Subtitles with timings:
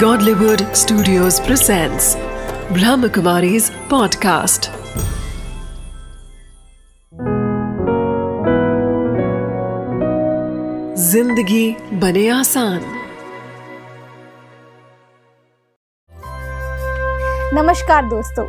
[0.00, 2.06] Godlywood Studios presents
[2.76, 4.68] Brahmakumari's podcast.
[10.98, 12.80] ज़िंदगी बने आसान।
[17.54, 18.46] नमस्कार दोस्तों,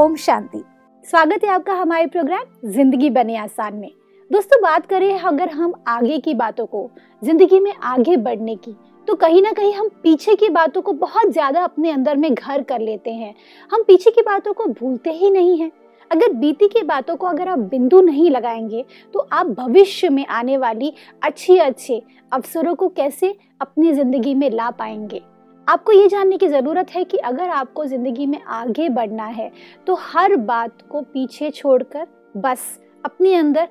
[0.00, 0.64] ओम शांति।
[1.04, 3.90] स्वागत है आपका हमारे प्रोग्राम ज़िंदगी बने आसान में।
[4.30, 6.90] दोस्तों, बात करें अगर हम आगे की बातों को,
[7.22, 8.76] ज़िंदगी में आगे बढ़ने की
[9.08, 12.62] तो कहीं ना कहीं हम पीछे की बातों को बहुत ज़्यादा अपने अंदर में घर
[12.62, 13.34] कर लेते हैं।
[13.70, 15.70] हम पीछे की बातों को भूलते ही नहीं हैं।
[16.10, 20.56] अगर बीती की बातों को अगर आप बिंदु नहीं लगाएँगे तो आप भविष्य में आने
[20.56, 25.22] वाली अच्छी अच्छे अवसरों को कैसे अपनी ज़िंदगी में ला पाएँगे?
[25.66, 29.50] आपको ये जानने की ज़रूरत है कि अगर आपको ज़िंदगी में आगे बढ़ना है
[29.86, 33.68] तो हर बात को पीछे छोड़कर बस अपने अंदर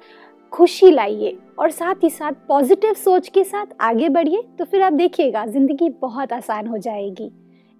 [0.54, 4.94] खुशी लाइए और साथ ही साथ पॉजिटिव सोच के साथ आगे बढ़िए तो फिर आप
[4.94, 7.32] देखिएगा ज़िंदगी बहुत आसान हो जाएगी।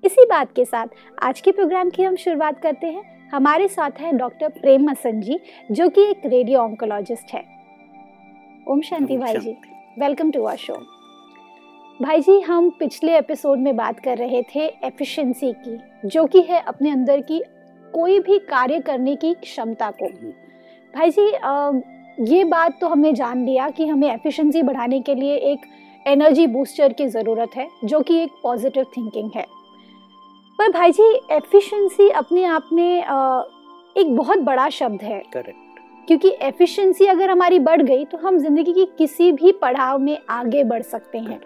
[0.04, 0.88] इसी बात के साथ
[1.24, 5.40] आज के प्रोग्राम की हम शुरुआत करते हैं। हमारे साथ है डॉक्टर प्रेम मसन जी
[5.72, 7.44] जो कि एक रेडियो ऑन्कोलॉजिस्ट है।
[8.68, 9.56] ओम शांति भाई जी।
[10.00, 10.74] वेलकम टू आर शो
[12.00, 16.62] भाई जी हम पिछले एपिसोड में बात कर रहे थे एफिशिएंसी की जो कि है
[16.62, 17.42] अपने अंदर की
[17.94, 20.32] कोई भी कार्य करने की क्षमता को। हम्म।
[20.94, 21.32] भाई जी
[22.22, 25.66] ये बात तो हमने जान लिया कि हमें एफिशिएंसी बढ़ाने के लिए एक
[26.06, 29.46] एनर्जी बूस्टर की ज़रूरत है जो कि एक पॉजिटिव थिंकिंग है।
[30.60, 32.98] पर भाई जी एफिशिएंसी अपने आप में
[33.96, 38.74] एक बहुत बड़ा शब्द है। करेक्ट क्योंकि एफिशिएंसी अगर हमारी बढ़ गई तो हम ज़िंदगी
[38.74, 41.40] की किसी भी पड़ाव में आगे बढ़ सकते हैं।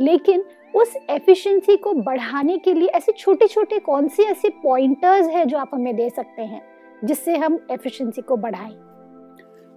[0.00, 5.46] लेकिन उस एफिशिएंसी को बढ़ाने के लिए ऐसे छोटे छोटे कौन से ऐसे पॉइंटर्स हैं
[5.48, 6.62] जो आप हमें दे सकते हैं
[7.04, 8.74] जिससे हम एफिशिएंसी को बढ़ाएँ?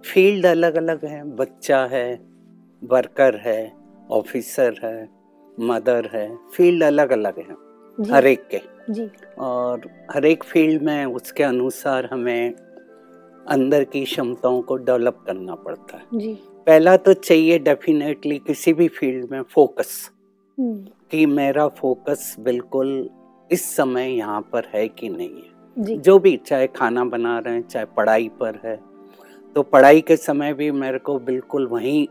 [0.04, 2.14] फ़ील्ड अलग अलग है। बच्चा है
[2.84, 3.72] वर्कर है
[4.10, 5.08] ऑफिसर है
[5.60, 7.56] मदर है फ़ील्ड अलग अलग है
[8.12, 8.60] हर एक के।
[8.90, 9.80] जी। और
[10.14, 12.54] हर एक फ़ील्ड में उसके अनुसार हमें
[13.48, 16.34] अंदर की क्षमताओं को डेवलप करना पड़ता है। जी।
[16.66, 20.10] पहला तो चाहिए डेफिनेटली किसी भी फ़ील्ड में फोकस।
[20.60, 23.10] हम्म। कि मेरा फोकस बिल्कुल
[23.52, 27.54] इस समय यहाँ पर है कि नहीं है। जी। जो भी चाहे खाना बना रहे
[27.54, 28.87] हैं चाहे पढ़ाई पर है
[29.54, 32.06] तो पढ़ाई के समय भी मेरे को बिल्कुल वहीं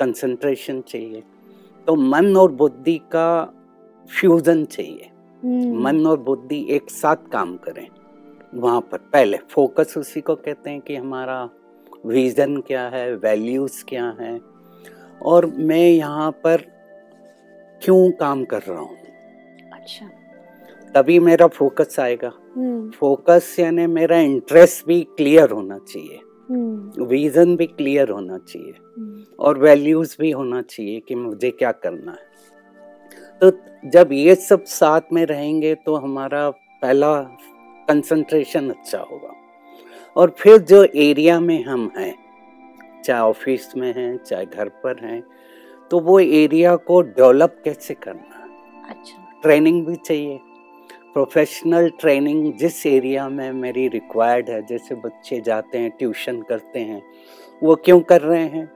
[0.00, 1.22] कंसंट्रेशन चाहिए।
[1.86, 3.54] तो मन और बुद्धि का
[4.20, 5.10] फ्यूजन चाहिए।
[5.44, 7.88] हम्म। मन और बुद्धि एक साथ काम करें।
[8.54, 11.50] वहाँ पर पहले फोकस उसी को कहते हैं कि हमारा
[12.06, 14.40] विजन क्या है वैल्यूज़ क्या है।
[15.22, 16.56] और मैं यहाँ पर
[17.82, 18.96] क्यों काम कर रहा हूँ?
[19.72, 20.10] अच्छा।
[20.94, 26.20] तभी मेरा फोकस आएगा। हम्म। फोकस यानी मेरा इंटरेस्ट भी क्लियर होना चाहिए।
[26.52, 31.72] विजन हम्म। भी क्लियर होना चाहिए। हम्म। और वैल्यूज़ भी होना चाहिए कि मुझे क्या
[31.72, 32.30] करना है।
[33.42, 33.52] तो
[33.90, 37.20] जब ये सब साथ में रहेंगे तो हमारा पहला
[37.88, 39.34] कंसंट्रेशन अच्छा होगा।
[40.16, 42.14] और फिर जो एरिया में हम हैं
[43.04, 45.24] चाहे ऑफ़िस में हैं चाहे घर पर हैं
[45.90, 48.48] तो वो एरिया को डेवलप कैसे करना
[48.90, 50.40] अच्छा। ट्रेनिंग भी चाहिए।
[51.14, 57.02] प्रोफेशनल ट्रेनिंग जिस एरिया में मेरी रिक्वायर्ड है जैसे बच्चे जाते हैं ट्यूशन करते हैं
[57.62, 58.72] वो क्यों कर रहे हैं?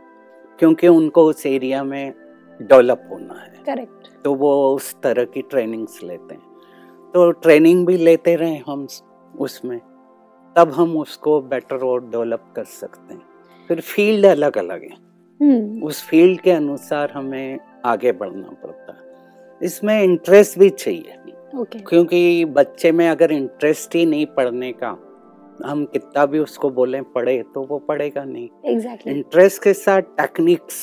[0.58, 2.14] क्योंकि उनको उस एरिया में
[2.62, 6.42] डेवलप होना है। करेक्ट तो वो उस तरह की ट्रेनिंग्स लेते हैं।
[7.14, 8.86] तो ट्रेनिंग भी लेते रहे हम
[9.38, 9.80] उसमें।
[10.56, 13.22] तब हम उसको बेटर और डेवलप कर सकते हैं।
[13.68, 14.96] फिर फ़ील्ड अलग अलग है।
[15.40, 19.04] हम्म। उस फ़ील्ड के अनुसार हमें आगे बढ़ना पड़ता है।
[19.62, 21.88] इसमें इंटरेस्ट भी चाहिए। Okay.
[21.88, 24.98] क्योंकि बच्चे में अगर इंटरेस्ट ही नहीं पढ़ने का
[25.64, 29.08] हम कितना भी उसको बोले पढ़े तो वो पढ़ेगा नहीं exactly.
[29.08, 30.74] इंटरेस्ट के साथ टेक्निक्स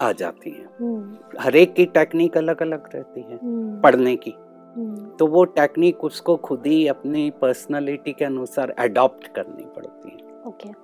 [0.00, 1.40] आ जाती हैं hmm.
[1.40, 3.82] हर एक की टेक्निक अलग अलग रहती है hmm.
[3.82, 5.18] पढ़ने की hmm.
[5.18, 10.74] तो वो टेक्निक उसको खुद ही अपनी पर्सनालिटी के अनुसार अडॉप्ट करनी पड़ती है okay.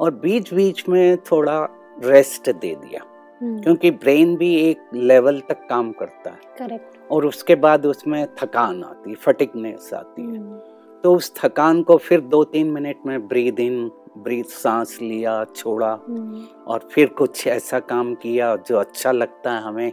[0.00, 1.68] और बीच बीच में थोड़ा
[2.04, 3.00] रेस्ट दे दिया.
[3.42, 8.82] क्योंकि ब्रेन भी एक लेवल तक काम करता है करेक्ट और उसके बाद उसमें थकान
[8.84, 10.58] आती है फटिकनेस आती है हम्म।
[11.04, 15.92] तो उस थकान को फिर दो तीन मिनट में ब्रीद इन ब्रीथ सांस लिया छोड़ा
[16.08, 19.92] हम्म। और फिर कुछ ऐसा काम किया जो अच्छा लगता है हमें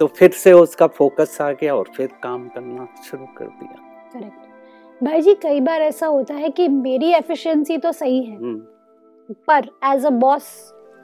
[0.00, 3.74] तो फिर से उसका फोकस आ गया और फिर काम करना शुरू कर दिया
[4.12, 9.34] करेक्ट भाई जी कई बार ऐसा होता है कि मेरी एफिशिएंसी तो सही है हम्म।
[9.48, 10.50] पर एज अ बॉस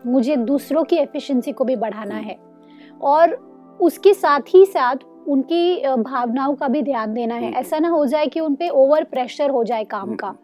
[0.07, 2.39] मुझे दूसरों की एफिशिएंसी को भी बढ़ाना। है
[3.05, 3.35] और
[3.81, 4.97] उसके साथ ही साथ
[5.29, 9.05] उनकी भावनाओं का भी ध्यान देना है। ऐसा ना हो जाए कि उन पे ओवर
[9.05, 10.35] प्रेशर हो जाए काम। का।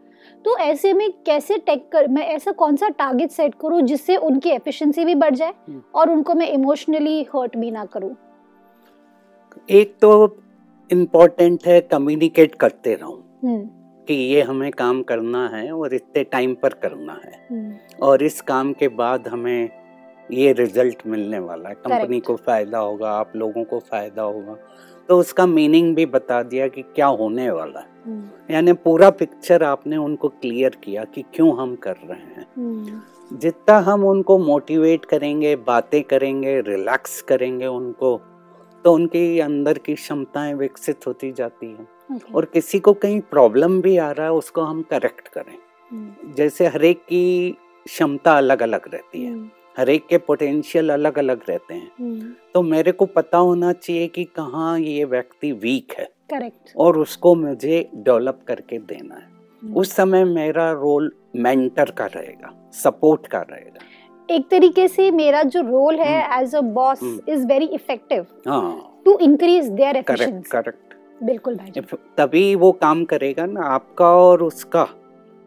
[0.45, 4.51] तो ऐसे में कैसे टेक कर मैं ऐसा कौन सा टारगेट सेट करूँ जिससे उनकी
[4.51, 8.17] एफिशिएंसी भी बढ़ जाए हम्म। और उनको मैं इमोशनली हर्ट भी ना करूँ?
[9.71, 10.37] एक तो
[10.93, 13.69] इम्पोर्टेंट है कम्युनिकेट करते रहो। हम्म।
[14.09, 18.41] कि ये हमें काम करना है और इतने टाइम पर करना है। हम्म। और इस
[18.41, 19.82] काम के बाद हमें
[20.31, 24.57] ये रिज़ल्ट मिलने वाला है। कंपनी को फ़ायदा होगा आप लोगों को फ़ायदा होगा।
[25.09, 29.63] तो उसका मीनिंग भी बता दिया कि क्या होने वाला है। हम्म। यानी पूरा पिक्चर
[29.63, 33.01] आपने उनको क्लियर किया कि क्यों हम कर रहे हैं। हम्म।
[33.39, 38.21] जितना हम उनको मोटिवेट करेंगे बातें करेंगे रिलैक्स करेंगे उनको
[38.85, 42.35] तो उनकी अंदर की क्षमताएँ विकसित होती जाती हैं। Okay.
[42.35, 45.59] और किसी को कहीं प्रॉब्लम भी आ रहा है उसको हम करेक्ट करें।
[45.93, 51.41] हम्म, जैसे हरेक की क्षमता अलग अलग रहती है। हम्म, हरेक के पोटेंशियल अलग अलग
[51.49, 56.05] रहते हैं। हम्म, तो मेरे को पता होना चाहिए कि कहाँ ये व्यक्ति वीक है।
[56.31, 59.27] करेक्ट और उसको मुझे डेवलप करके देना है।
[59.63, 65.43] हम्म। उस समय मेरा रोल मेंटर का रहेगा सपोर्ट का रहेगा। एक तरीके से मेरा
[65.43, 67.03] जो रोल है as a boss.
[67.29, 68.27] Is very effective
[69.05, 74.43] to increase their correct efficiency correct बिल्कुल भाई तभी वो काम करेगा ना आपका और
[74.43, 74.89] उसका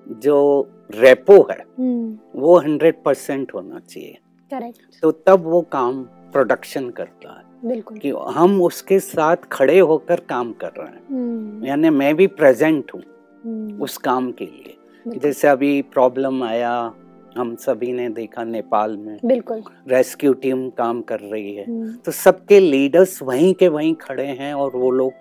[0.07, 4.17] जो रेपो है। हम्म वो हंड्रेड परसेंट होना चाहिए।
[4.51, 10.19] करेक्ट तो तब वो काम प्रोडक्शन करता है। बिल्कुल। कि हम उसके साथ खड़े होकर
[10.19, 13.01] काम कर रहे हैं। हम्म यानी मैं भी प्रेजेंट हूँ
[13.45, 14.77] हम्म, उस काम के लिए।
[15.07, 16.93] जैसे अभी प्रॉब्लम आया
[17.38, 22.59] हम सभी ने देखा नेपाल में। बिल्कुल। रेस्क्यू टीम काम कर रही है। तो सबके
[22.59, 25.13] लीडर्स वहीं के वहीं खड़े हैं और वो लोग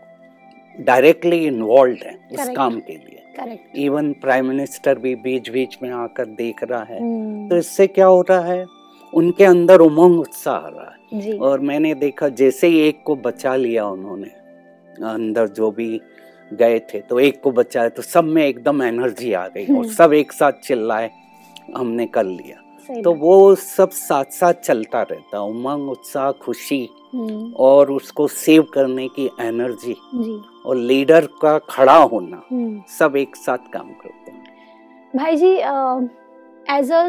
[0.81, 5.90] डायरेक्टली इन्वॉल्व हैं उस काम के लिए। करेक्ट इवन प्राइम मिनिस्टर भी बीच बीच में
[5.90, 7.50] आकर देख रहा है। hmm.
[7.50, 8.66] तो इससे क्या हो रहा है?
[9.14, 13.16] उनके अंदर उमंग उत्साह आ रहा है। जी। और मैंने देखा जैसे ही एक को
[13.16, 14.28] बचा लिया उन्होंने
[15.06, 16.00] अंदर जो भी
[16.52, 19.88] गए थे तो एक को बचाया तो सब में एकदम एनर्जी आ गई और हम्म।
[19.88, 21.10] सब एक साथ चिल्लाए
[21.76, 22.63] हमने कर लिया।
[23.04, 29.06] तो वो सब साथ साथ चलता रहता उमंग उत्साह खुशी हम्म, और उसको सेव करने
[29.19, 29.96] की एनर्जी
[30.66, 34.42] और लीडर का खड़ा होना हम्म। सब एक साथ काम करते हैं।
[35.14, 35.52] भाई जी
[36.76, 37.08] एज अ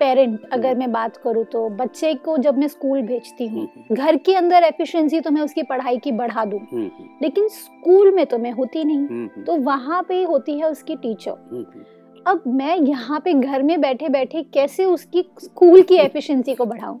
[0.00, 4.16] पेरेंट अगर मैं बात करूँ तो बच्चे को जब मैं स्कूल भेजती हूँ हम्म, घर
[4.26, 8.24] के अंदर एफिशिएंसी तो मैं उसकी पढ़ाई की बढ़ा दूँ हम्म, हम्म, लेकिन स्कूल में
[8.26, 11.84] तो मैं होती नहीं। हम्म, हम्म, तो वहाँ पे होती है उसकी टीचर हम्म, हम्म।
[12.26, 16.98] अब मैं यहाँ पे घर में बैठे बैठे कैसे उसकी स्कूल की एफिशिएंसी को बढ़ाऊं?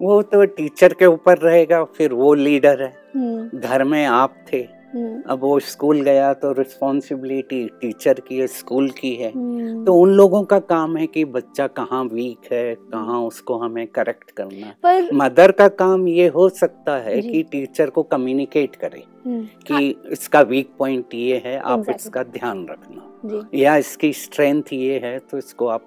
[0.00, 4.66] वो तो टीचर के ऊपर रहेगा फिर वो लीडर है। हम्म, घर में आप थे
[4.96, 10.10] अब वो स्कूल गया तो रिस्पॉन्सिबिलिटी टीचर की है स्कूल की है। हम्म। तो उन
[10.10, 15.12] लोगों का काम है कि बच्चा कहाँ वीक है कहाँ उसको हमें करेक्ट करना पर
[15.14, 20.40] मदर का काम ये हो सकता है। कि टीचर को कम्युनिकेट करे हम्म, कि इसका
[20.40, 22.00] वीक पॉइंट ये है आप Exactly.
[22.00, 25.86] इसका ध्यान रखना। या इसकी स्ट्रेंथ ये है तो इसको आप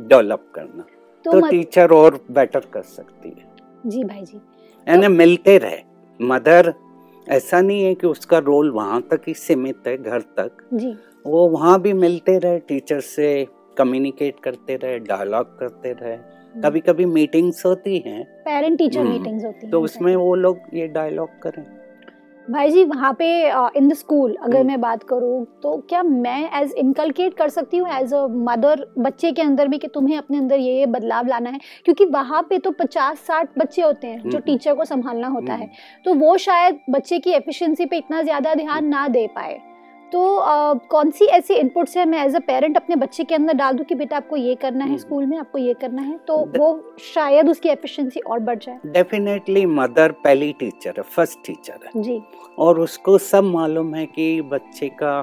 [0.00, 0.84] डेवलप करना।
[1.24, 3.44] तो, तो मत, टीचर और बेटर कर सकती है।
[3.86, 4.40] जी भाई जी।
[4.88, 5.78] यानी मिलते रहे।
[6.22, 6.74] मदर
[7.28, 10.94] ऐसा नहीं है कि उसका रोल वहाँ तक ही सीमित है घर तक। जी।
[11.26, 13.46] वो वहाँ भी मिलते रहे टीचर से
[13.78, 16.16] कम्युनिकेट करते रहे डायलॉग करते रहे।
[16.60, 20.86] कभी कभी मीटिंग्स होती हैं। पेरेंट टीचर मीटिंग्स होती हैं तो उसमें वो लोग ये
[20.88, 21.64] डायलॉग करें।
[22.50, 23.26] भाई जी वहाँ पे
[23.78, 27.76] इन द स्कूल अगर हम्म। मैं बात करूँ तो क्या मैं एज इनकलकेट कर सकती
[27.76, 31.26] हूँ एज अ मदर बच्चे के अंदर में कि तुम्हें अपने अंदर ये ये बदलाव
[31.26, 31.60] लाना है?
[31.84, 35.52] क्योंकि वहाँ पे तो पचास साठ बच्चे होते हैं जो हम्म। टीचर को संभालना होता
[35.52, 39.60] है। हम्म, तो वो शायद बच्चे की एफिशिएंसी पे इतना ज़्यादा ध्यान ना दे पाए।
[40.14, 43.52] तो अ, कौन सी ऐसी इनपुट्स है मैं एज अ पेरेंट अपने बच्चे के अंदर
[43.52, 46.18] डाल दूँ कि बेटा आपको ये करना है हम्म। स्कूल में आपको ये करना है
[46.18, 51.38] तो द- वो शायद उसकी एफिशिएंसी और बढ़ जाए। डेफिनेटली मदर पहली टीचर है फ़र्स्ट
[51.46, 52.22] टीचर है। जी।
[52.58, 55.22] और उसको सब मालूम है कि बच्चे का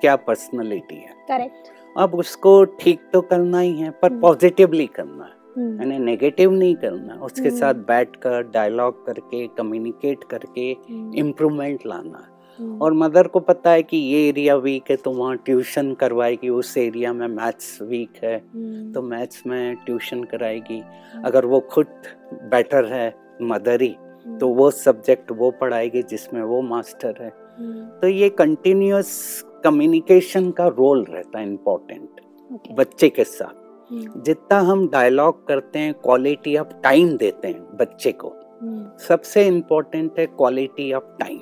[0.00, 5.24] क्या पर्सनालिटी है। करेक्ट अब उसको ठीक तो करना ही है पर हम्म। पॉजिटिवली करना
[5.24, 11.14] है। हम्म। यानी नेगेटिव नहीं करना उसके हम्म। साथ बैठकर डायलॉग करके कम्युनिकेट करके हम्म,
[11.14, 12.39] इम्प्रूवमेंट लाना। है हम्म,
[12.82, 16.76] और मदर को पता है कि ये एरिया वीक है तो वहाँ ट्यूशन करवाएगी उस
[16.78, 20.82] एरिया में मैथ्स वीक है हम्म, तो मैथ्स में ट्यूशन कराएगी।
[21.24, 21.86] अगर वो खुद
[22.50, 23.94] बेटर है मदर ही
[24.40, 27.30] तो वो सब्जेक्ट वो पढ़ाएगी जिसमें वो मास्टर है।
[28.00, 29.12] तो ये कंटिन्यूस
[29.64, 32.20] कम्युनिकेशन का रोल रहता है इम्पोर्टेंट
[32.76, 33.58] बच्चे के साथ।
[34.24, 38.32] जितना हम डायलॉग करते हैं क्वालिटी ऑफ़ टाइम देते हैं बच्चे को।
[38.98, 41.38] सबसे इम्पोर्टेंट है क्वालिटी ऑफ़ टाइम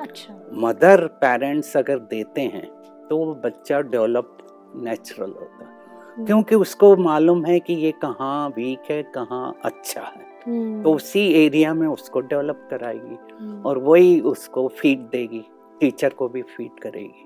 [0.00, 2.66] अच्छा। मदर पेरेंट्स अगर देते हैं
[3.08, 4.36] तो वो बच्चा डेवलप
[4.76, 5.74] नेचुरल होता है।
[6.14, 10.92] हम्म, क्योंकि उसको मालूम है कि ये कहाँ वीक है कहाँ अच्छा है। हम्म, तो
[10.92, 15.44] उसी एरिया में उसको डेवलप कराएगी हम्म, और वही उसको फ़ीड देगी
[15.80, 17.24] टीचर को भी फ़ीड करेगी।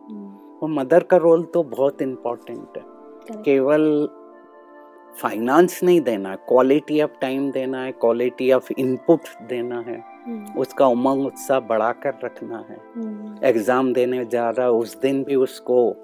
[0.62, 4.09] वो मदर का रोल तो बहुत इम्पोर्टेंट है। केवल
[5.23, 10.10] फाइनेंस नहीं देना है क्वालिटी ऑफ़ टाइम देना है क्वालिटी ऑफ़ इनपुट देना है।
[10.57, 15.35] उसका उमंग उत्साह बढ़ा कर रखना है। हम्म, एग्ज़ाम देने जा रहा उस दिन भी
[15.35, 15.97] उसको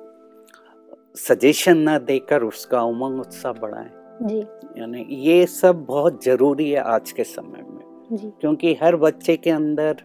[1.16, 3.90] सजेशन ना देकर उसका उमंग उत्साह बढ़ाएँ।
[4.22, 4.40] जी।
[4.80, 9.50] यानी ये सब बहुत ज़रूरी है आज के समय में। जी। क्योंकि हर बच्चे के
[9.50, 9.96] अंदर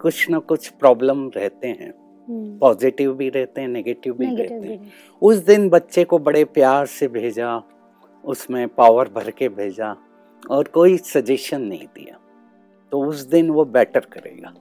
[0.00, 1.94] कुछ ना कुछ प्रॉब्लम रहते हैं।
[2.28, 6.18] हम्म, पॉजिटिव भी रहते हैं नेगेटिव भी negative रहते भी हैं। उस दिन बच्चे को
[6.18, 7.62] बड़े प्यार से भेजा
[8.24, 9.96] उसमें पावर भर के भेजा
[10.50, 12.18] और कोई सजेशन नहीं दिया।
[12.92, 14.52] तो उस दिन वो बेटर करेगा।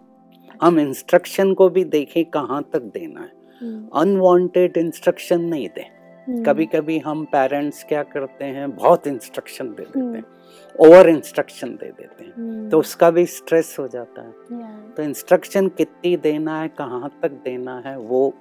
[0.61, 3.31] हम इंस्ट्रक्शन को भी देखें कहाँ तक देना है।
[3.61, 5.85] हम्म, अनवांटेड इंस्ट्रक्शन नहीं दें।
[6.27, 10.23] हम्म, कभी कभी हम पेरेंट्स क्या करते हैं बहुत इंस्ट्रक्शन दे देते हम्म। हैं
[10.79, 14.31] ओवर इंस्ट्रक्शन दे देते हैं। हम्म, तो उसका भी स्ट्रेस हो जाता है।
[14.93, 18.33] तो इंस्ट्रक्शन कितनी देना है कहाँ तक देना है वो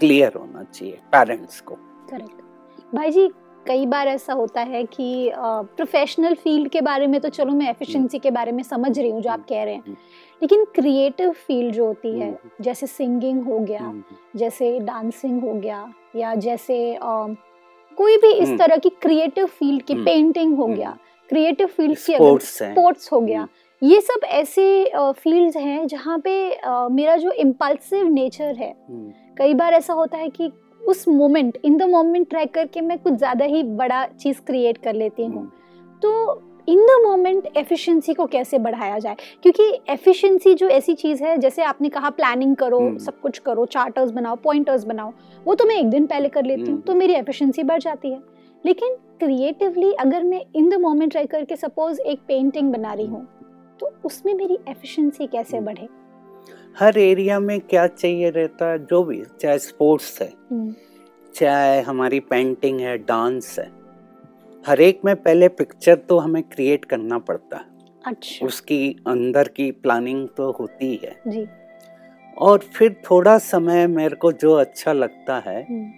[0.00, 1.74] क्लियर होना चाहिए पेरेंट्स को।
[2.10, 3.30] करेक्ट भाई जी
[3.66, 8.18] कई बार ऐसा होता है कि प्रोफेशनल फ़ील्ड के बारे में तो चलो मैं एफिशिएंसी
[8.18, 9.96] के बारे में समझ रही हूँ जो आप कह रहे हैं।
[10.42, 14.02] लेकिन क्रिएटिव फ़ील्ड जो होती है हम्म। जैसे सिंगिंग हो गया हम्म,
[14.36, 19.94] जैसे डांसिंग हो गया या जैसे कोई भी इस हम्म। तरह की क्रिएटिव फ़ील्ड की।
[19.94, 20.96] पेंटिंग हो। गया
[21.30, 23.46] क्रिएटिव फ़ील्ड की अगर स्पोर्ट्स हो गया
[23.82, 24.64] ये सब ऐसे
[24.96, 26.32] फील्ड्स हैं जहाँ पे
[26.92, 28.72] मेरा जो इम्पल्सिव नेचर है
[29.38, 30.50] कई बार ऐसा होता है कि
[30.86, 34.94] उस moment in the moment track करके मैं कुछ ज़्यादा ही बड़ा चीज़ क्रिएट कर
[34.94, 35.50] लेती हूँ हम्म,
[36.02, 41.36] तो इन द मोमेंट एफिशिएंसी को कैसे बढ़ाया जाए क्योंकि एफिशिएंसी जो ऐसी चीज़ है
[41.38, 45.12] जैसे आपने कहा प्लानिंग करो हम्म। सब कुछ करो चार्टर्स बनाओ पॉइंटर्स बनाओ
[45.46, 48.10] वो तो मैं एक दिन पहले कर लेती हूँ हम्म। तो मेरी एफिशिएंसी बढ़ जाती
[48.12, 48.22] है
[48.64, 53.26] लेकिन क्रिएटिवली अगर मैं इन द मोमेंट रह करके सपोज़ एक पेंटिंग बना रही हूँ
[53.80, 55.88] तो उसमें मेरी एफिशिएंसी कैसे। बढ़े
[56.76, 60.74] हर एरिया में क्या चाहिए रहता है जो भी चाहे स्पोर्ट्स है हम्म,
[61.34, 63.70] चाहे हमारी पेंटिंग है डांस है
[64.64, 67.64] हर एक में पहले पिक्चर तो हमें क्रिएट करना पड़ता है।
[68.04, 71.46] अच्छा। उसकी अंदर की प्लानिंग तो होती है जी।
[72.38, 75.90] और फिर थोड़ा समय मेरे को जो अच्छा लगता है हम्म,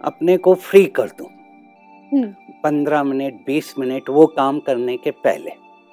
[0.00, 1.28] अपने को फ्री कर दूँ।
[2.12, 2.26] हम्म,
[2.62, 5.50] पंद्रह मिनट बीस मिनट वो काम करने के पहले।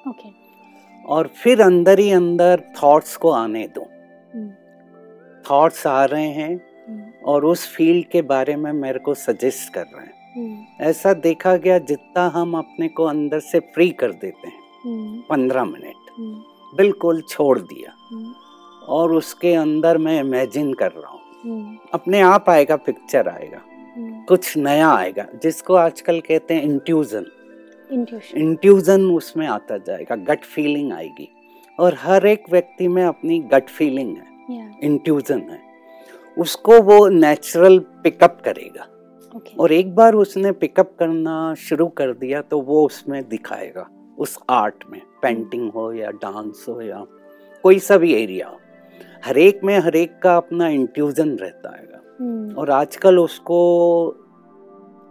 [0.08, 0.28] ओके
[1.04, 3.84] और फिर अंदर ही अंदर थॉट्स को आने दूँ।
[5.50, 9.82] थॉट्स आ रहे हैं हम्म, और उस फ़ील्ड के बारे में मेरे को सजेस्ट कर
[9.82, 14.48] रहे हैं। हम्म, ऐसा देखा गया जितना हम अपने को अंदर से फ्री कर देते
[14.48, 18.32] हैं। हम्म, पंद्रह मिनट। हम्म, बिल्कुल छोड़ दिया। हम्म,
[18.88, 23.60] और उसके अंदर मैं इमेजिन कर रहा हूँ। हम्म, अपने आप आएगा पिक्चर आएगा।
[23.96, 27.26] हम्म, कुछ नया आएगा जिसको आजकल कहते हैं इंट्यूजन
[28.36, 31.28] इंट्यूजन उसमें आता जाएगा गट फीलिंग आएगी।
[31.80, 35.60] और हर एक व्यक्ति में अपनी गट फीलिंग है yeah, इंट्यूजन है।
[36.38, 38.86] उसको वो नेचुरल पिकअप करेगा।
[39.38, 44.38] Okay, और एक बार उसने पिकअप करना शुरू कर दिया तो वो उसमें दिखाएगा उस
[44.50, 47.04] आर्ट में पेंटिंग हो या डांस हो या
[47.62, 48.56] कोई सा भी एरिया हो।
[49.24, 51.88] हर एक में हर एक का अपना इंट्यूजन रहता है।
[52.20, 53.58] हम्म, और आजकल उसको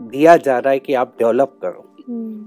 [0.01, 1.88] दिया जा रहा है कि आप डेवलप करो।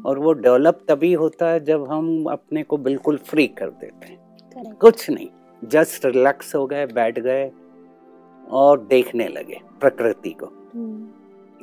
[0.06, 4.74] और वो डेवलप तभी होता है जब हम अपने को बिल्कुल फ्री कर देते हैं।
[4.74, 5.28] कुछ नहीं
[5.64, 7.50] जस्ट रिलैक्स हो गए बैठ गए
[8.50, 11.08] और देखने लगे प्रकृति को। हम्म,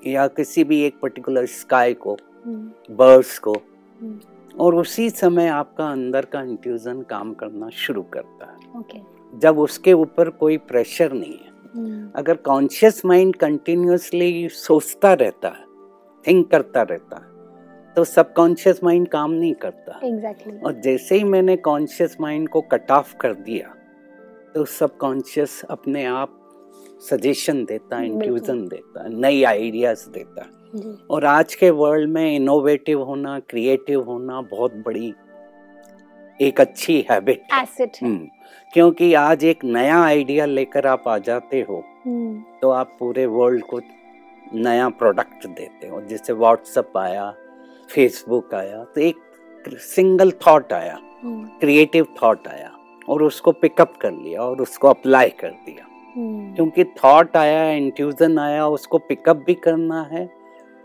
[0.08, 4.20] या किसी भी एक पर्टिकुलर स्काई को हम्म, बर्ड्स को। हम्म,
[4.60, 9.00] और उसी समय आपका अंदर का इंट्यूजन काम करना शुरू करता है। Okay,
[9.40, 15.66] जब उसके ऊपर कोई प्रेशर नहीं है। हम्म, अगर कॉन्शियस माइंड कंटिन्यूसली सोचता रहता है
[16.28, 17.39] थिंक करता रहता है
[18.00, 22.92] तो सबकॉन्शियस माइंड काम नहीं करता। Exactly, और जैसे ही मैंने कॉन्शियस माइंड को कट
[22.92, 23.74] ऑफ़ कर दिया
[24.56, 26.40] तो सबकॉन्शियस अपने आप
[27.10, 32.36] सजेशन देता है इंट्यूजन देता है नई आइडियाज़ देता। है और आज के वर्ल्ड में
[32.36, 35.14] इनोवेटिव होना क्रिएटिव होना बहुत बड़ी
[36.42, 38.28] एक अच्छी हैबिट है। है, हम्म,
[38.74, 43.64] क्योंकि आज एक नया आइडिया लेकर आप आ जाते हो हम्म, तो आप पूरे वर्ल्ड
[43.64, 43.82] को
[44.54, 47.34] नया प्रोडक्ट देते हो। जैसे व्हाट्सएप आया
[47.90, 49.16] फेसबुक आया तो एक
[49.68, 52.72] सिंगल थॉट आया हम्म, क्रिएटिव थॉट आया
[53.10, 58.40] और उसको पिकअप कर लिया और उसको अप्लाई कर दिया। हम्म, क्योंकि थॉट आया इंट्यूजन
[58.40, 60.30] आया उसको पिकअप भी करना है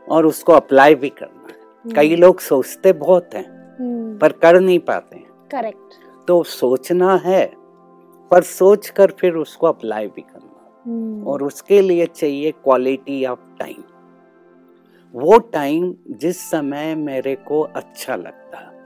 [0.08, 4.78] और उसको अप्लाई भी करना है। कई लोग सोचते बहुत हैं हम्म, पर कर नहीं
[4.78, 7.52] पाते हैं। correct, तो सोचना है
[8.30, 13.40] पर सोच कर फिर उसको अप्लाई भी करना। हम्म, और उसके लिए चाहिए क्वालिटी ऑफ़
[13.58, 13.82] टाइम।
[15.14, 18.78] वो टाइम जिस समय मेरे को अच्छा लगता है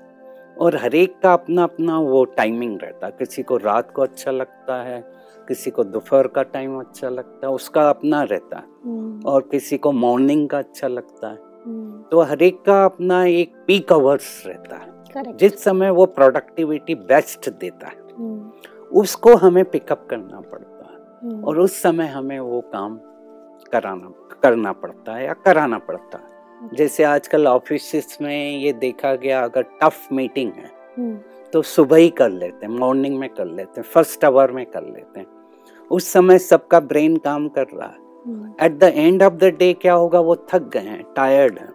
[0.60, 4.30] और हर एक का अपना अपना वो टाइमिंग रहता। है किसी को रात को अच्छा
[4.30, 5.12] लगता है
[5.48, 9.78] किसी को दोपहर का टाइम अच्छा लगता है उसका अपना रहता। है हम्म, और किसी
[9.78, 14.44] को मॉर्निंग का अच्छा लगता है। हम्म, तो हर एक का अपना एक पीक आवर्स
[14.46, 18.50] रहता है। Correct, जिस समय वो प्रोडक्टिविटी बेस्ट देता है। हम्म,
[18.98, 23.00] उसको हमें पिकअप करना पड़ता है। और उस समय हमें वो काम
[23.72, 29.42] कराना करना पड़ता है या कराना पड़ता है। जैसे आजकल ऑफ़िस में ये देखा गया
[29.44, 31.18] अगर टफ मीटिंग है हम्म,
[31.52, 34.82] तो सुबह ही कर लेते हैं मॉर्निंग में कर लेते हैं फ़र्स्ट आवर में कर
[34.82, 35.26] लेते हैं।
[35.90, 39.94] उस समय सबका ब्रेन काम कर रहा है। At the end of the day क्या
[39.94, 41.72] होगा वो थक गए हैं टायर्ड हैं।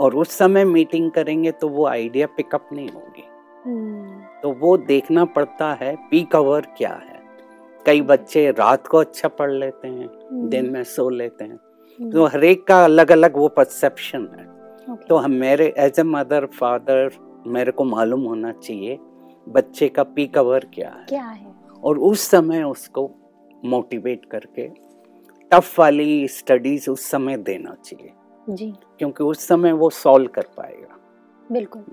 [0.00, 3.24] और उस समय मीटिंग करेंगे तो वो आइडिया पिकअप नहीं होगी।
[3.66, 7.11] हम्म, तो वो देखना पड़ता है पीक आवर क्या है।
[7.86, 12.10] कई बच्चे रात को अच्छा पढ़ लेते हैं हम्म, दिन में सो लेते हैं। हम्म,
[12.10, 14.52] तो हरेक का अलग अलग वो परसेप्शन है।
[14.96, 17.10] तो हम मेरे एज ए मदर फादर
[17.46, 18.98] मेरे को मालूम होना चाहिए
[19.48, 21.54] बच्चे का पीक आवर क्या है। क्या है?
[21.84, 23.10] और उस समय उसको
[23.64, 24.68] मोटिवेट करके
[25.52, 28.10] टफ वाली स्टडीज़ उस समय देना चाहिए।
[28.48, 30.96] जी। क्योंकि उस समय वो सॉल्व कर पाएगा।
[31.52, 31.84] बिल्कुल।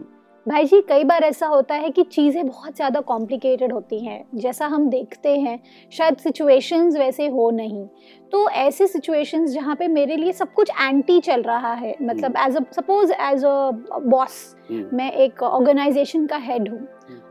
[0.48, 4.66] भाई जी कई बार ऐसा होता है कि चीज़ें बहुत ज़्यादा कॉम्प्लिकेटेड होती हैं जैसा
[4.66, 5.60] हम देखते हैं
[5.94, 7.86] शायद सिचुएशंस वैसे हो नहीं।
[8.32, 12.56] तो ऐसे सिचुएशंस जहाँ पे मेरे लिए सब कुछ एंटी चल रहा है मतलब as
[12.58, 16.88] a suppose as a boss हम्म, मैं एक ऑर्गेनाइजेशन का हेड हूँ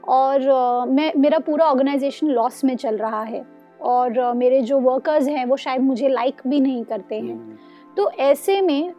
[0.09, 3.45] और अ, मैं मेरा पूरा ऑर्गेनाइजेशन लॉस में चल रहा है
[3.81, 7.57] और अ, मेरे जो वर्कर्स हैं वो शायद मुझे लाइक भी नहीं करते हैं। हम्म,
[7.97, 8.93] तो ऐसे में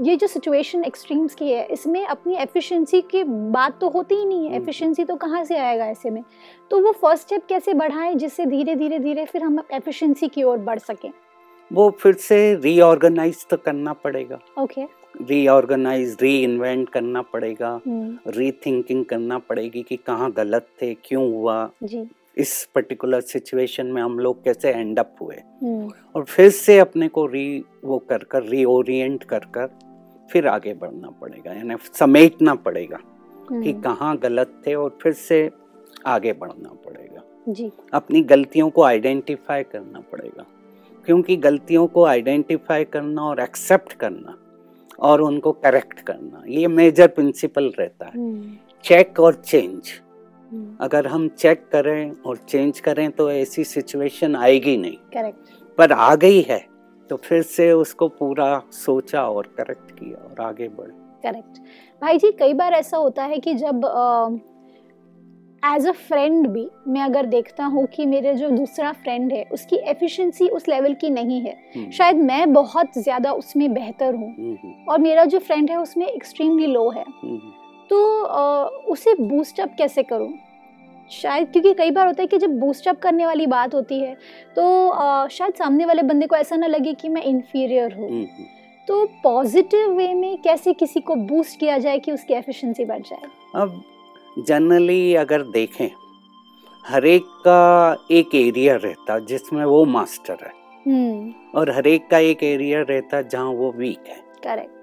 [0.00, 4.44] ये जो सिचुएशन एक्सट्रीम्स की है इसमें अपनी एफिशिएंसी की बात तो होती ही नहीं
[4.44, 6.22] है। हम्म। एफिशिएंसी तो कहाँ से आएगा ऐसे में?
[6.70, 10.58] तो वो फ़र्स्ट स्टेप कैसे बढ़ाएँ जिससे धीरे धीरे धीरे फिर हम एफिशिएंसी की ओर
[10.58, 11.10] बढ़ सकें?
[11.70, 14.84] वो फिर से रीऑर्गेनाइज तो करना पड़ेगा। ओके
[15.22, 21.70] रीऑर्गेनाइज री इन्वेंट करना पड़ेगा। हम्म, रीथिंकिंग करना पड़ेगी कि कहाँ गलत थे क्यों हुआ।
[21.82, 26.78] जी। इस पर्टिकुलर सिचुएशन में हम लोग कैसे एंड अप हुए। हम्म, और फिर से
[26.78, 29.68] अपने को री वो कर कर रीओरिएंट कर कर
[30.30, 35.50] फिर आगे बढ़ना पड़ेगा यानी समेटना पड़ेगा कि हम्म, कहाँ गलत थे और फिर से
[36.06, 40.44] आगे बढ़ना पड़ेगा। जी। अपनी गलतियों को आइडेंटिफाई करना पड़ेगा
[41.06, 44.36] क्योंकि गलतियों को आइडेंटिफाई करना और एक्सेप्ट करना
[44.98, 50.11] और उनको करेक्ट करना ये मेजर प्रिंसिपल रहता है। हम्म, चेक और चेंज हम्म,
[50.80, 56.14] अगर हम चेक करें और चेंज करें तो ऐसी सिचुएशन आएगी नहीं। करेक्ट। पर आ
[56.16, 56.58] गई है
[57.10, 60.92] तो फिर से उसको पूरा सोचा और करेक्ट किया और आगे बढ़े।
[61.24, 61.58] करेक्ट।
[62.02, 63.84] भाई जी कई बार ऐसा होता है कि जब
[65.62, 69.76] एज अ फ्रेंड भी मैं अगर देखता हूँ कि मेरे जो दूसरा फ्रेंड है उसकी
[69.90, 74.56] एफिशिएंसी उस लेवल की नहीं है। हम्म, शायद मैं बहुत ज़्यादा उसमें बेहतर हूँ हम्म,
[74.62, 77.52] हम्म, और मेरा जो फ्रेंड है उसमें एक्सट्रीमली लो है। हम्म,
[77.92, 78.02] तो
[78.88, 80.32] उसे बूस्ट अप कैसे करूँ?
[81.10, 84.14] शायद क्योंकि कई बार होता है कि जब बूस्टअप करने वाली बात होती है
[84.56, 88.46] तो शायद सामने वाले बंदे को ऐसा ना लगे कि मैं इन्फीरियर हूँ। हम्म, हम्म।
[88.88, 93.28] तो पॉजिटिव वे में कैसे किसी को बूस्ट किया जाए कि उसकी एफिशिएंसी बढ़ जाए?
[93.54, 93.82] अब
[94.38, 95.88] जनरली अगर देखें
[96.84, 100.52] हर एक का एक एरिया रहता जिसमें वो मास्टर है।
[100.86, 104.81] हम्म। और हर एक का एक एरिया रहता जहाँ वो वीक है। करेक्ट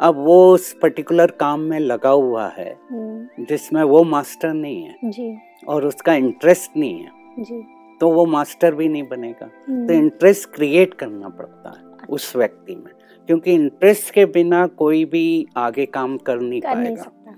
[0.00, 4.94] अब वो उस पर्टिकुलर काम में लगा हुआ है हम्म। जिसमें वो मास्टर नहीं है
[5.04, 7.64] जी। और उसका इंटरेस्ट नहीं है जी।
[8.00, 12.74] तो वो मास्टर भी नहीं बनेगा। तो हम्म, इंटरेस्ट क्रिएट करना पड़ता है उस व्यक्ति
[12.74, 12.92] में
[13.26, 17.36] क्योंकि इंटरेस्ट के बिना कोई भी आगे काम कर नहीं कर नहीं पाएगा। सकता।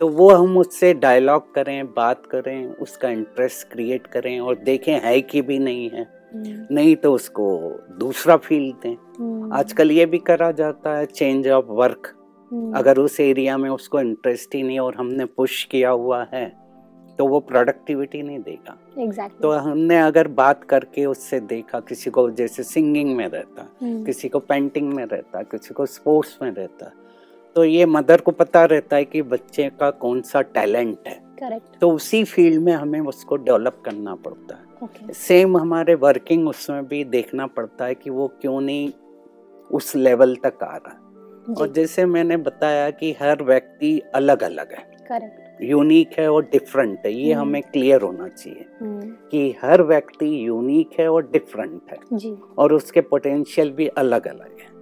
[0.00, 5.20] तो वो हम उससे डायलॉग करें बात करें उसका इंटरेस्ट क्रिएट करें और देखें है
[5.20, 7.46] कि भी नहीं है। हम्म, नहीं तो उसको
[7.98, 12.12] दूसरा फ़ील्ड दें। हम्म, आजकल ये भी करा जाता है चेंज ऑफ़ वर्क
[12.50, 16.46] हम्म, अगर उस एरिया में उसको इंटरेस्ट ही नहीं और हमने पुश किया हुआ है
[17.18, 22.28] तो वो प्रोडक्टिविटी नहीं देगा। एग्जैक्टली तो हमने अगर बात करके उससे देखा किसी को
[22.32, 26.92] जैसे सिंगिंग में रहता हम्म, किसी को पेंटिंग में रहता किसी को स्पोर्ट्स में रहता
[27.56, 31.78] तो ये मदर को पता रहता है कि बच्चे का कौन सा टैलेंट है। करेक्ट
[31.80, 34.65] तो उसी फ़ील्ड में हमें उसको डेवलप करना पड़ता है।
[35.12, 38.92] सेम हमारे वर्किंग उसमें भी देखना पड़ता है कि वो क्यों नहीं
[39.70, 44.72] उस लेवल तक आ रहा है। और जैसे मैंने बताया कि हर व्यक्ति अलग अलग
[44.72, 48.66] है। करेक्ट यूनिक है और डिफरेंट है ये हम्म। हमें क्लियर होना चाहिए
[49.30, 54.58] कि हर व्यक्ति यूनिक है और डिफरेंट है। जी। और उसके पोटेंशियल भी अलग अलग
[54.60, 54.74] है।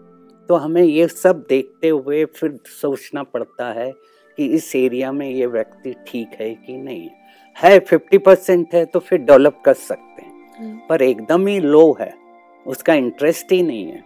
[0.47, 3.93] तो हमें ये सब देखते हुए फिर सोचना पड़ता है
[4.39, 7.24] कि इस एरिया में ये व्यक्ति ठीक है कि नहीं है।
[7.57, 11.97] है फिफ्टी परसेंट है तो फिर डेवलप कर सकते हैं। हम्म, पर एकदम ही लो
[12.01, 12.13] है
[12.67, 14.03] उसका इंटरेस्ट ही नहीं है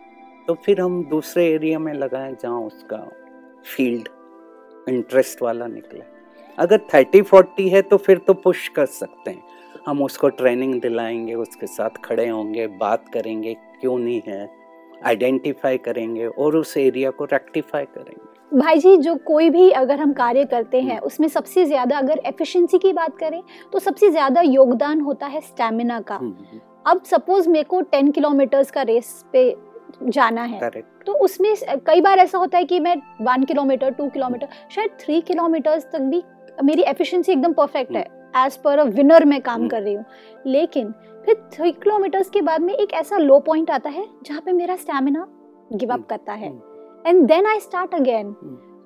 [0.48, 2.96] तो फिर हम दूसरे एरिया में लगाएँ जहाँ उसका
[3.66, 4.08] फ़ील्ड
[4.88, 6.02] इंटरेस्ट वाला निकले।
[6.58, 9.42] अगर थर्टी फोर्टी है तो फिर तो पुश कर सकते हैं।
[9.86, 14.48] हम उसको ट्रेनिंग दिलाएँगे उसके साथ खड़े होंगे बात करेंगे क्यों नहीं है
[15.04, 20.12] आइडेंटिफाई करेंगे और उस एरिया को रेक्टिफाई करेंगे। भाई जी जो कोई भी अगर हम
[20.12, 25.00] कार्य करते हैं उसमें सबसे ज़्यादा अगर एफिशिएंसी की बात करें तो सबसे ज़्यादा योगदान
[25.00, 29.42] होता है स्टेमिना का। हम्म, अब सपोज़ मेरे को टेन किलोमीटर्स का रेस पे
[30.04, 30.70] जाना है
[31.06, 31.54] तो उसमें
[31.86, 36.00] कई बार ऐसा होता है कि मैं वन किलोमीटर टू किलोमीटर शायद थ्री किलोमीटर्स तक
[36.00, 36.22] भी
[36.64, 38.06] मेरी एफिशिएंसी एकदम परफेक्ट है
[38.36, 40.04] एज पर अ विनर मैं काम हम्म। कर रही हूँ।
[40.46, 40.92] लेकिन
[41.26, 44.76] फिर थ्री किलोमीटर्स के बाद में एक ऐसा लो पॉइंट आता है जहाँ पे मेरा
[44.76, 45.26] स्टेमिना
[45.72, 46.67] गिव अप हम्म, करता है। हम्म।
[47.06, 48.32] And then I start again.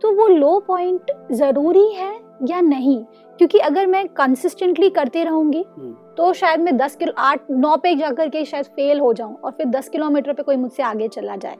[0.02, 3.04] तो वो लो पॉइंट ज़रूरी है या नहीं?
[3.38, 7.94] क्योंकि अगर मैं कंसिस्टेंटली करती रहूँगी हम्म। तो शायद मैं दस किलो आठ नौ पे
[7.94, 11.36] जाकर के शायद फेल हो जाऊँ और फिर दस किलोमीटर पे कोई मुझसे आगे चला
[11.36, 11.56] जाए।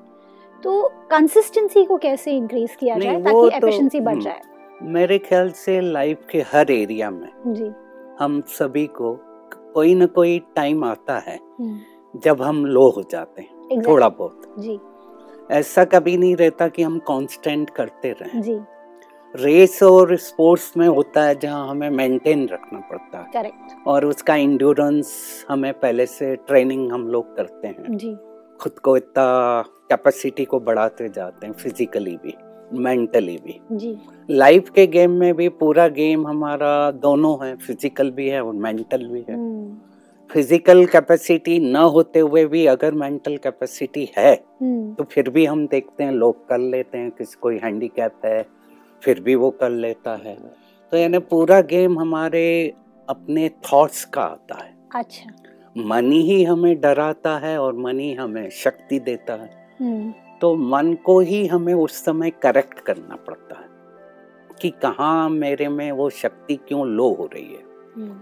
[0.64, 4.40] तो कंसिस्टेंसी को कैसे इंक्रीज किया जाए ताकि तो- बढ़ हम्म। जाए?
[4.82, 7.72] मेरे ख्याल से लाइफ के हर एरिया में जी।
[8.18, 9.20] हम सभी को
[9.74, 11.76] कोई ना कोई टाइम आता है हम्म,
[12.20, 14.80] जब हम लो हो जाते हैं exactly, थोड़ा बहुत। जी।
[15.50, 18.60] ऐसा कभी नहीं रहता कि हम कांस्टेंट करते रहें। जी।
[19.34, 24.36] रेस और स्पोर्ट्स में होता है जहाँ हमें मेंटेन रखना पड़ता है। करेक्ट और उसका
[24.36, 25.12] इंड्योरेंस
[25.48, 28.16] हमें पहले से ट्रेनिंग हम लोग करते हैं। जी।
[28.60, 32.34] खुद को इतना कैपेसिटी को बढ़ाते जाते हैं फिजिकली भी
[32.72, 33.96] मेंटली भी। जी।
[34.30, 39.06] लाइफ के गेम में भी पूरा गेम हमारा दोनों है फ़िज़िकल भी है और मेंटल
[39.06, 39.76] भी है। हम्म,
[40.32, 45.66] फ़िज़िकल कैपेसिटी न होते हुए भी अगर मेंटल कैपेसिटी है हम्म, तो फिर भी हम
[45.66, 48.46] देखते हैं लोग कर लेते हैं किसी कोई हैंडीकैप है
[49.02, 50.34] फिर भी वो कर लेता है।
[50.92, 52.72] तो यानी पूरा गेम हमारे
[53.08, 55.30] अपने थॉट्स का आता है। अच्छा।
[55.76, 60.92] मन ही हमें डराता है और मन ही हमें शक्ति देता है। हम्म, तो मन
[60.94, 63.68] को ही हमें उस समय करेक्ट करना पड़ता है
[64.60, 67.71] कि कहाँ मेरे में वो शक्ति क्यों लो हो रही है।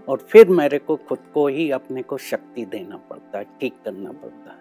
[0.09, 4.11] और फिर मेरे को खुद को ही अपने को शक्ति देना पड़ता है ठीक करना
[4.11, 4.59] पड़ता है।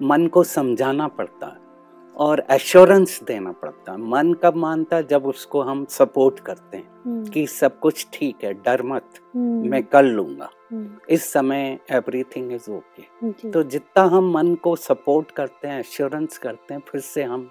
[0.00, 1.68] मन को समझाना पड़ता है
[2.16, 5.06] और एश्योरेंस देना पड़ता है। मन कब मानता है?
[5.06, 9.70] जब उसको हम सपोर्ट करते हैं हम्म, कि सब कुछ ठीक है डर मत हम्म,
[9.70, 15.30] मैं कर लूँगा। हम्म, इस समय एवरीथिंग इज़ ओके तो जितना हम मन को सपोर्ट
[15.30, 17.50] करते हैं एश्योरेंस करते हैं फिर से हम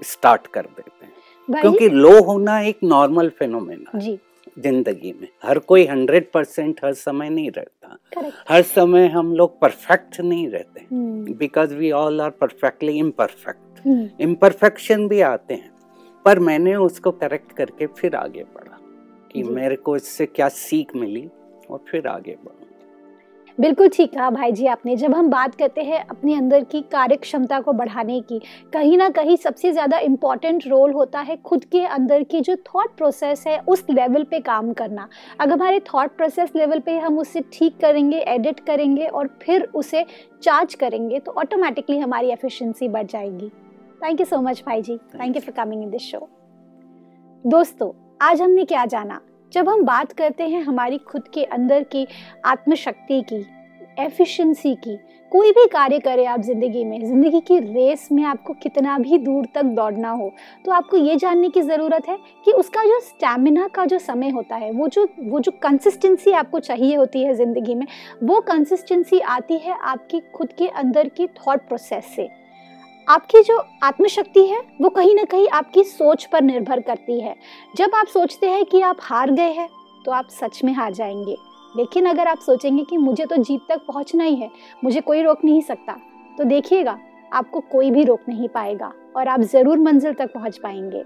[0.00, 4.18] स्टार्ट कर देते हैं। क्योंकि लो होना एक नॉर्मल फिनोमेना है। जी।
[4.62, 8.36] ज़िंदगी में। हर कोई हंड्रेड परसेंट हर समय नहीं रहता। Correct.
[8.48, 10.86] हर समय हम लोग परफेक्ट नहीं रहते।
[11.34, 15.70] Because we all are perfectly imperfect imperfection भी आते हैं।
[16.24, 18.78] पर मैंने उसको करेक्ट करके फिर आगे बढ़ा
[19.32, 21.28] कि। मेरे को इससे क्या सीख मिली
[21.70, 22.66] और फिर आगे बढ़ा।
[23.60, 27.16] बिल्कुल ठीक कहा भाई जी आपने। जब हम बात करते हैं अपने अंदर की कार्य
[27.16, 28.38] क्षमता को बढ़ाने की,
[28.72, 32.96] कहीं ना कहीं सबसे ज़्यादा इंपॉर्टेंट रोल होता है खुद के अंदर की जो थॉट
[32.96, 35.08] प्रोसेस है उस लेवल पे काम करना।
[35.40, 40.04] अगर हमारे थॉट प्रोसेस लेवल पे हम उसे ठीक करेंगे एडिट करेंगे और फिर उसे
[40.42, 43.48] चार्ज करेंगे तो ऑटोमेटिकली हमारी एफिशिएंसी बढ़ जाएगी।
[44.00, 46.28] थैंक यू सो मच भाई जी। Thank you for coming in this show
[47.44, 47.92] दोस्तों,
[48.22, 49.20] आज हमने क्या जाना?
[49.52, 52.06] जब हम बात करते हैं हमारी खुद के अंदर की
[52.46, 53.44] आत्मशक्ति की
[53.98, 54.96] एफिशिएंसी की,
[55.32, 59.46] कोई भी कार्य करें आप ज़िंदगी में, ज़िंदगी की रेस में आपको कितना भी दूर
[59.54, 60.30] तक दौड़ना हो
[60.64, 64.56] तो आपको ये जानने की ज़रूरत है कि उसका जो स्टैमिना का जो समय होता
[64.56, 67.86] है, वो जो वो जो कंसिस्टेंसी आपको चाहिए होती है ज़िंदगी में,
[68.22, 72.28] वो कंसिस्टेंसी आती है आपकी खुद के अंदर की थॉट प्रोसेस से।
[73.10, 77.34] आपकी जो आत्मशक्ति है, वो कहीं ना कहीं आपकी सोच पर निर्भर करती है।
[77.76, 79.68] जब आप सोचते हैं कि आप हार गए हैं
[80.04, 81.36] तो आप सच में हार जाएँगे।
[81.74, 84.50] लेकिन अगर आप सोचेंगे कि मुझे तो जीत तक पहुँचना ही है,
[84.82, 85.96] मुझे कोई रोक नहीं सकता
[86.38, 86.98] तो देखिएगा,
[87.32, 91.02] आपको कोई भी रोक नहीं पाएगा और आप ज़रूर मंजिल तक पहुँच पाएँगे।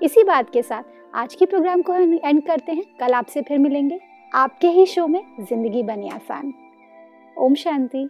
[0.00, 0.82] इसी बात के साथ
[1.14, 3.98] आज के प्रोग्राम को हम एंड करते हैं। कल आपसे फिर मिलेंगे।
[4.32, 6.52] आपके ही शो में ज़िंदगी बने आसान।
[7.36, 8.08] ओम शांति।